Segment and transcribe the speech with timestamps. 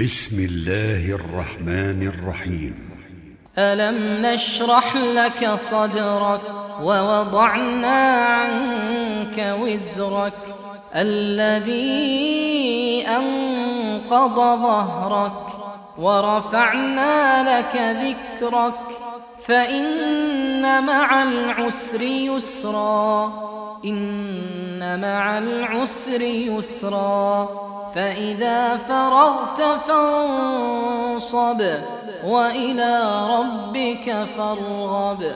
[0.00, 2.74] بسم الله الرحمن الرحيم.
[3.58, 6.40] ألم نشرح لك صدرك
[6.82, 10.32] ووضعنا عنك وزرك
[10.94, 11.88] الذي
[13.08, 15.42] أنقض ظهرك
[15.98, 18.80] ورفعنا لك ذكرك
[19.44, 23.32] فإن مع العسر يسرا.
[24.96, 27.48] مع العسر يسرا
[27.94, 31.62] فإذا فرغت فانصب
[32.24, 35.32] وإلى ربك فارغب.